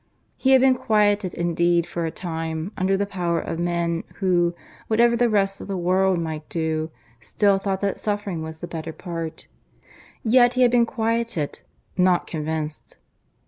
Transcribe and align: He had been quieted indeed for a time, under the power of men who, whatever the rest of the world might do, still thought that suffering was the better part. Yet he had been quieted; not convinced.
He 0.35 0.49
had 0.53 0.61
been 0.61 0.73
quieted 0.73 1.35
indeed 1.35 1.85
for 1.85 2.07
a 2.07 2.09
time, 2.09 2.71
under 2.75 2.97
the 2.97 3.05
power 3.05 3.39
of 3.39 3.59
men 3.59 4.03
who, 4.15 4.55
whatever 4.87 5.15
the 5.15 5.29
rest 5.29 5.61
of 5.61 5.67
the 5.67 5.77
world 5.77 6.17
might 6.17 6.49
do, 6.49 6.89
still 7.19 7.59
thought 7.59 7.81
that 7.81 7.99
suffering 7.99 8.41
was 8.41 8.61
the 8.61 8.67
better 8.67 8.93
part. 8.93 9.47
Yet 10.23 10.55
he 10.55 10.63
had 10.63 10.71
been 10.71 10.87
quieted; 10.87 11.61
not 11.97 12.25
convinced. 12.25 12.97